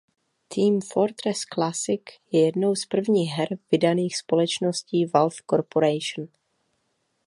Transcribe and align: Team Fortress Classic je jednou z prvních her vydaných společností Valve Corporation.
Team 0.49 0.81
Fortress 0.81 1.45
Classic 1.45 2.01
je 2.31 2.45
jednou 2.45 2.75
z 2.75 2.85
prvních 2.85 3.29
her 3.31 3.47
vydaných 3.71 4.17
společností 4.17 5.05
Valve 5.05 5.35
Corporation. 5.49 6.27